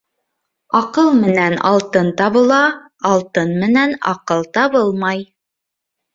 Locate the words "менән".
1.17-1.55, 3.67-3.95